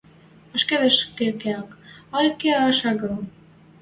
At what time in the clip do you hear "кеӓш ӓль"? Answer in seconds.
1.41-2.31